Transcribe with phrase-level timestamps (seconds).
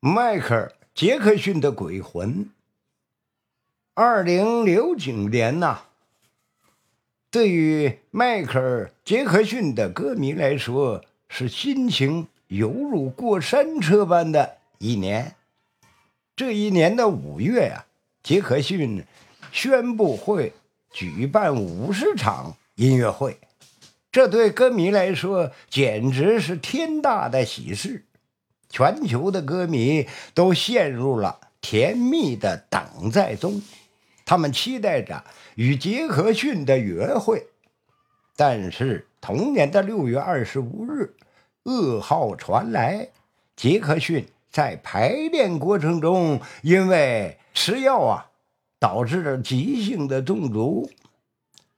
[0.00, 2.48] 迈克尔·杰克逊的鬼魂。
[3.94, 5.80] 二零零九年呐，
[7.32, 15.34] 对于迈克尔·杰克逊的歌迷来说，是心情犹如过山车般的一年。
[16.36, 17.86] 这一年的五月呀，
[18.22, 19.04] 杰克逊
[19.50, 20.52] 宣布会
[20.92, 23.36] 举办五十场音乐会，
[24.12, 28.04] 这对歌迷来说简直是天大的喜事。
[28.68, 33.62] 全球的歌迷都陷入了甜蜜的等待中，
[34.24, 35.24] 他们期待着
[35.54, 37.46] 与杰克逊的约会。
[38.36, 41.14] 但是同年的六月二十五日，
[41.64, 43.08] 噩耗传来：
[43.56, 48.30] 杰克逊在排练过程中因为吃药啊，
[48.78, 50.88] 导致了急性的中毒，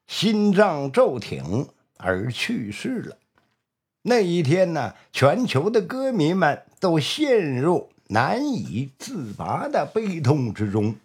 [0.06, 3.16] 心脏骤停而去世了。
[4.02, 10.96] 那一天呢，全球的歌迷们都陷入难以自拔的悲痛之中。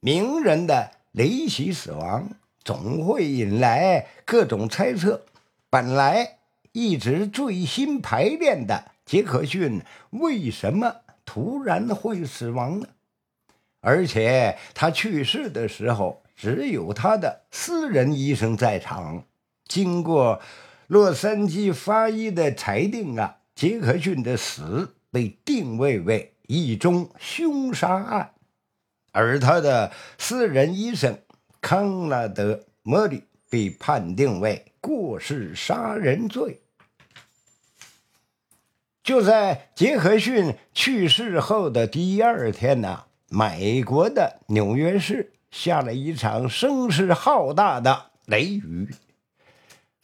[0.00, 2.30] 名人的离奇死亡
[2.62, 5.26] 总会引来各种猜测。
[5.68, 6.38] 本来
[6.72, 12.86] 一直醉心排练的杰克逊，为什么突然会死亡呢？
[13.80, 19.24] 而且他去世的时候，只有他的私人医生在场。
[19.66, 20.40] 经过
[20.86, 28.30] 洛杉矶法医的裁定啊，杰克逊的死被定位为一宗凶杀案，
[29.12, 31.18] 而他的私人医生
[31.60, 36.60] 康纳德·莫里被判定为过失杀人罪。
[39.02, 48.94] 就在杰克逊去世后的第二天呢，美国的纽约市下了一场声势浩大的雷雨。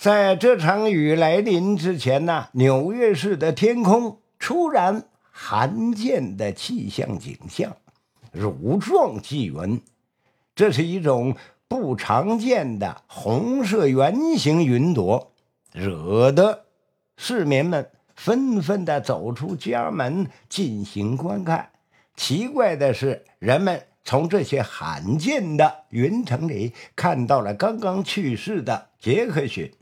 [0.03, 7.77] 在这场雨来临之前呢，纽约市的天空突然罕见的气象景象——
[8.35, 9.81] 乳状积云。
[10.57, 11.37] 这是一种
[11.69, 15.31] 不常见的红色圆形云朵，
[15.73, 16.65] 惹得
[17.17, 21.71] 市民们纷纷的走出家门进行观看。
[22.17, 29.73] 奇怪的是，人们从这些罕见的云层里看到了刚刚去世的杰克逊。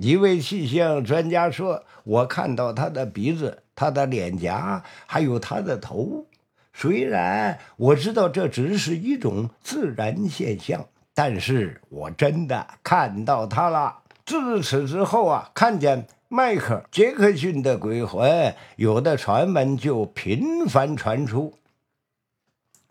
[0.00, 6.26] 一位气象专家说：“我看到他的鼻子、他的脸颊，还有他的头。
[6.72, 14.02] 虽然我知道这只是一种自然现象，但是我真的看到他了。
[14.24, 21.54] 自此之后啊，看见迈克·杰克逊的鬼魂，有的传闻就频繁传出。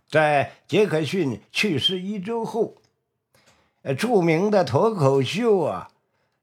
[0.09, 2.75] 在杰克逊去世一周后，
[3.83, 5.87] 呃，著名的脱口秀啊。”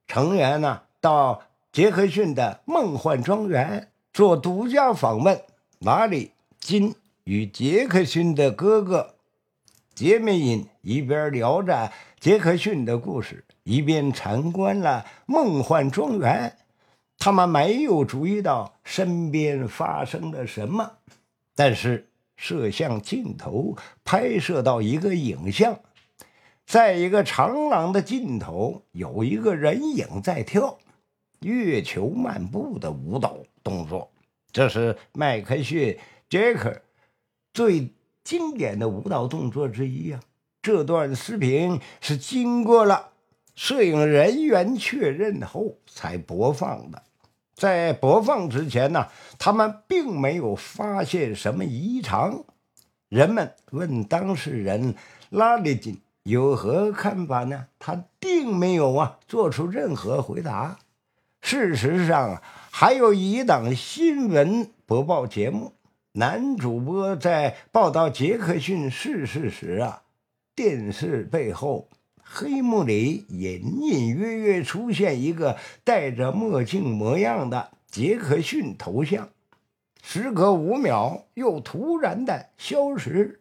[0.06, 1.42] 成员呢到
[1.72, 5.42] 杰克逊的梦幻庄园做独家访问，
[5.78, 6.94] 马里金
[7.24, 9.14] 与杰克逊的哥哥
[9.94, 16.56] 杰米因一边聊着杰克逊的故事，一边参观了梦幻庄园。
[17.18, 20.92] 他们没有注意到身边发生了什么，
[21.54, 25.78] 但是摄像镜头拍摄到一个影像。
[26.66, 30.78] 在一个长廊的尽头，有一个人影在跳
[31.40, 34.10] 月球漫步的舞蹈动作。
[34.50, 35.92] 这是麦克逊·
[36.28, 36.80] 杰克
[37.52, 37.90] 最
[38.22, 40.20] 经典的舞蹈动作之一呀。
[40.62, 43.10] 这段视频是经过了
[43.54, 47.02] 摄影人员确认后才播放的。
[47.54, 49.08] 在播放之前呢，
[49.38, 52.44] 他们并没有发现什么异常。
[53.10, 54.94] 人们问当事人
[55.28, 56.00] 拉里金。
[56.24, 57.66] 有何看法呢？
[57.78, 60.78] 他并没有啊做出任何回答。
[61.42, 62.40] 事实上，
[62.70, 65.74] 还有一档新闻播报节目，
[66.12, 70.04] 男主播在报道杰克逊逝世时啊，
[70.54, 71.90] 电视背后
[72.22, 79.28] 黑幕里隐隐约约出现一个戴着墨镜模样的杰克逊头像，
[80.02, 83.40] 时隔五秒又突然的消失。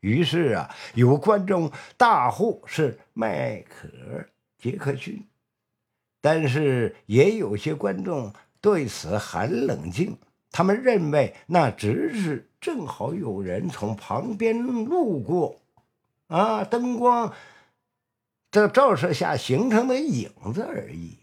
[0.00, 4.30] 于是啊，有观众大呼是迈克尔·
[4.62, 5.26] 杰克逊，
[6.20, 10.16] 但是也有些观众对此很冷静，
[10.52, 15.60] 他们认为那只是正好有人从旁边路过，
[16.28, 17.32] 啊，灯光
[18.50, 21.18] 的照射下形成的影子而已。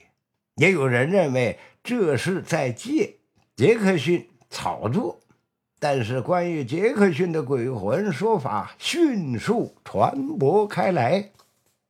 [0.56, 3.16] 也有人认为这是在借
[3.56, 5.19] 杰克逊炒作。
[5.77, 11.31] 但是，关于杰克逊的鬼魂说法迅速传播开来。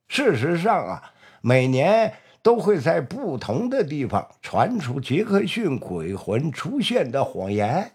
[0.07, 7.91] 事实上啊，每年都会在不同的地方传出杰克逊鬼魂出现的谎言。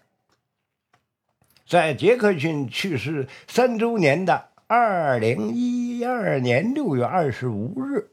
[1.67, 8.09] 在杰克逊去世三周年的二零一二年六月二十五日，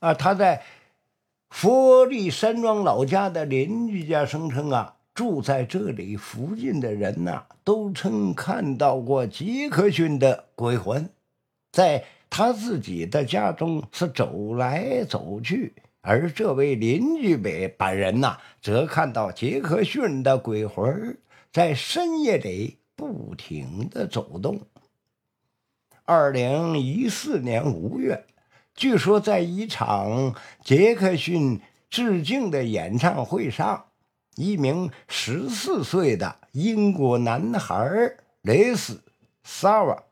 [0.00, 0.62] 啊，他在
[1.48, 4.96] 佛利山庄老家的邻居家声称啊。
[5.20, 11.10] 住在这里附近的人呐，都曾看到过杰克逊的鬼魂，
[11.72, 21.18] 在他自己的家中是走来走去，而这位邻居北本人呐，则看到杰克逊的鬼魂
[21.52, 24.62] 在深夜里不停的走动。
[26.06, 28.24] 二零一四年五月，
[28.74, 30.34] 据说在一场
[30.64, 33.84] 杰克逊致敬的演唱会上。
[34.36, 38.94] 一名十四岁的英国男孩雷斯·
[39.42, 40.04] 萨瓦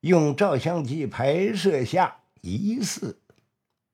[0.00, 3.20] 用照相机拍摄下疑似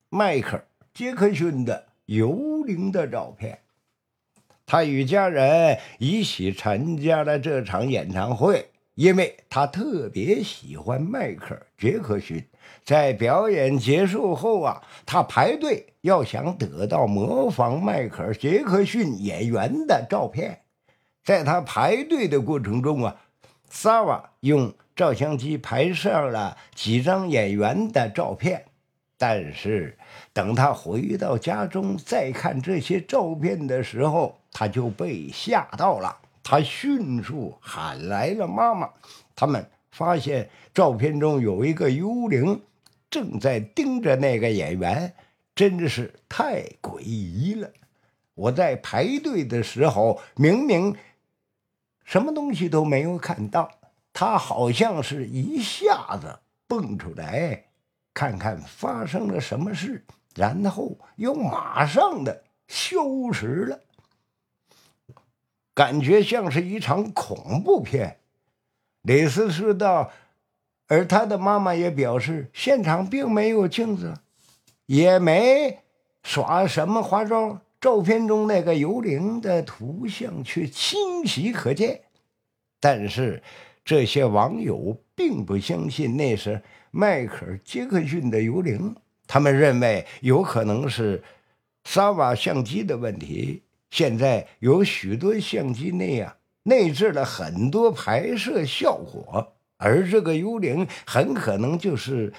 [0.09, 0.61] 迈克尔·
[0.95, 3.61] 杰克逊的幽灵的照片。
[4.65, 12.45] 他与家人一起参加了这场演唱会，因为他特别喜欢迈克尔·杰克逊。
[12.85, 20.61] 在表演结束后啊，他排队要想得到模仿迈克尔·杰克逊演员的照片。
[21.25, 23.17] 在他排队的过程中啊，
[23.69, 28.65] 萨瓦用照相机拍摄了几张演员的照片。
[29.19, 29.97] 但是
[30.33, 36.17] 等他回到家中再看这些照片的时候，他就被吓到了。
[36.45, 38.89] 他迅速喊来了妈妈。
[39.35, 42.61] 他们发现照片中有一个幽灵。
[43.09, 45.15] 正在盯着那个演员，
[45.55, 47.71] 真是太诡异了。
[48.35, 50.95] 我在排队的时候，明明
[52.05, 53.71] 什么东西都没有看到，
[54.13, 57.67] 他好像是一下子蹦出来，
[58.13, 60.05] 看看发生了什么事，
[60.35, 63.81] 然后又马上的消失了，
[65.73, 68.19] 感觉像是一场恐怖片。
[69.07, 70.11] 李斯说道。
[70.89, 74.15] 而他的妈妈也表示，现场并没有镜子，
[74.87, 75.81] 也没
[76.23, 82.03] 耍什么花招，照片中那个幽灵的图像却清晰可见。
[82.79, 83.43] 但是
[83.85, 86.63] 这些网友并不相信那是
[86.93, 88.95] 迈克尔·杰克逊的幽灵，
[89.27, 91.21] 他们认为有可能是
[91.83, 93.65] 萨瓦相机的问题。
[93.91, 96.33] 现在有许多相机那样
[96.67, 99.55] 内置了很多拍摄效果。
[99.79, 102.33] 而这个幽灵很可能就是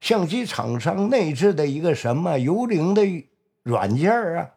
[0.00, 3.02] 相机厂商内置的一个什么幽灵的
[3.62, 4.50] 软件啊！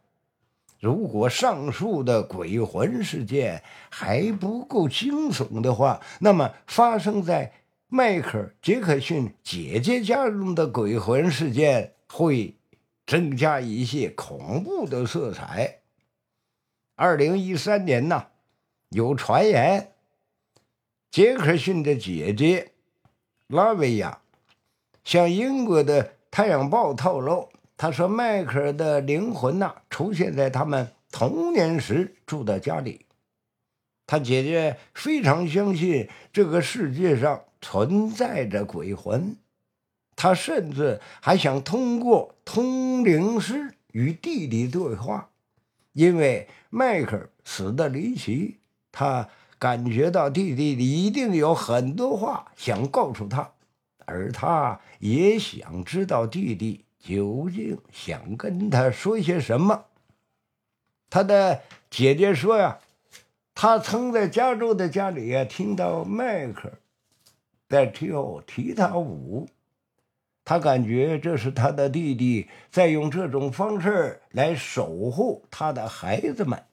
[0.80, 7.52] 如果上述的鬼魂事件还不够惊悚的话，那么发生在
[7.88, 12.56] 迈克尔·杰克逊姐姐家中的鬼魂事件会
[13.06, 15.82] 增加一些恐怖的色彩。
[16.96, 18.28] 二零一三年呢，
[18.92, 19.92] 有传言。
[21.10, 22.72] 杰克逊的姐姐
[23.48, 24.22] 拉维亚
[25.04, 33.06] 向英国的《太阳报》透露，他说迈克尔的灵魂呐出现在他们童年时住的家里。
[34.08, 39.38] 他姐姐非常相信这个世界上存在着鬼魂，
[40.16, 45.30] 他甚至还想通过通灵师与弟弟对话，
[45.94, 48.58] 因为迈克尔死的离奇，
[48.92, 49.30] 他。
[49.60, 53.52] 感觉到弟弟一定有很多话想告诉他，
[54.06, 59.86] 而他也想知道弟弟究竟想跟他说些什么。
[61.12, 62.80] 他的姐姐说呀，
[63.54, 66.72] 他曾在加州的家里呀听到迈克
[67.70, 69.48] 在跳踢踏舞，
[70.44, 76.64] 他感觉这是他的弟弟在用这种方式来守护他的孩子们。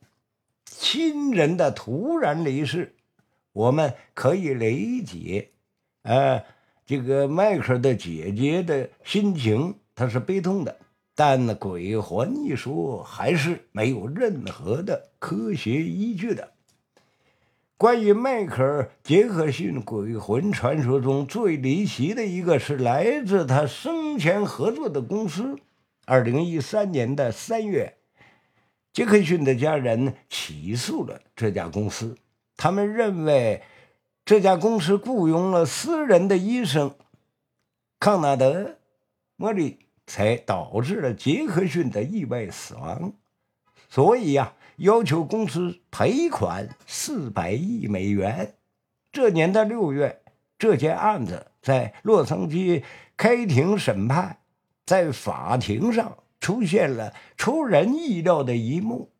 [0.80, 2.94] 亲人的突然离世，
[3.52, 5.50] 我们可以理解，
[6.02, 6.44] 呃，
[6.86, 10.78] 这个迈克尔的姐姐的心情，她是悲痛的。
[11.16, 16.52] 但鬼魂一说，还是没有任何的科学依据的。
[17.76, 25.58] 关于迈克尔·杰克逊鬼魂传说中最离奇的一个是来自他生前合作的公司。
[26.06, 27.97] 二零一三年的三月。
[28.98, 32.16] 杰克逊的家人起诉了这家公司，
[32.56, 33.62] 他们认为
[34.24, 36.92] 这家公司雇佣了私人的医生
[38.00, 38.64] 康纳德·
[39.36, 43.12] 莫里，才导致了杰克逊的意外死亡。
[43.88, 48.56] 所以呀，要求公司赔款四百亿美元。
[49.12, 50.22] 这年的六月，
[50.58, 52.82] 这件案子在洛杉矶
[53.16, 54.38] 开庭审判，
[54.84, 56.18] 在法庭上。
[56.40, 59.10] 出现了出人意料的一幕，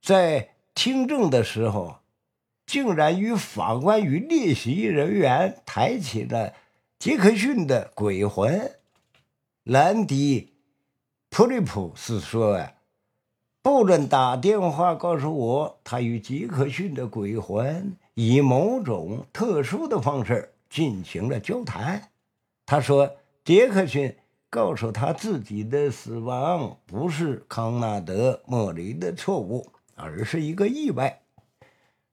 [0.00, 1.96] 在听证的时候，
[2.64, 6.54] 竟然与法官与列席人员抬起了
[6.98, 8.78] 杰克逊的鬼魂。
[9.64, 10.40] 兰迪·
[11.28, 12.74] 普利普斯说：“呀，
[13.60, 22.10] 布伦打电话告诉我，他与杰克逊的鬼魂以某种特殊的方式进行了交谈。
[22.64, 24.16] 他说，杰克逊。”
[24.52, 31.22] 告诉他自己的死亡不是康纳德·莫里的错误，而是一个意外。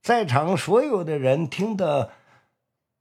[0.02, 2.12] 在场所有的人听到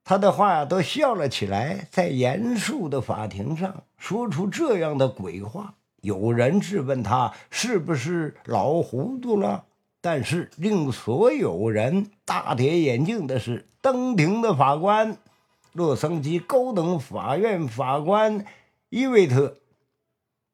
[0.02, 1.86] 他的话都笑了起来。
[1.88, 9.66] 在严肃的法庭上说出这样的鬼话，有人质问他是不是老糊涂了。
[10.00, 15.16] 但是令所有人大跌眼镜的是，登庭的法官——
[15.72, 18.44] 洛杉矶高等法院法官。
[18.90, 19.58] 伊维特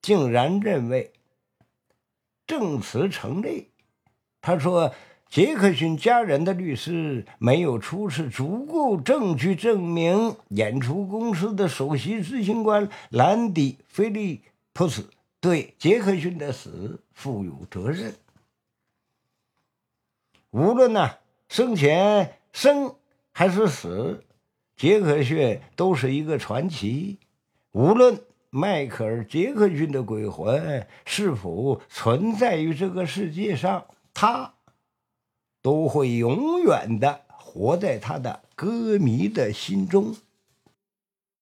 [0.03, 1.13] 竟然认为
[2.47, 3.71] 证词成立。
[4.41, 4.93] 他说
[5.31, 15.09] ：“杰克逊家人的律师没有出示足够证据证明演出公司的首席执行官兰迪·菲利普斯
[15.41, 18.15] 对杰克逊的死负有责任。
[20.51, 22.95] 无论呢生前生
[23.33, 24.25] 还是死，
[24.77, 27.19] 杰克逊都是一个传奇。”
[27.75, 34.55] 无论迈克尔·杰克逊的鬼魂是否存在于这个世界上，他
[35.61, 40.15] 都会永远的活在他的歌迷的心中。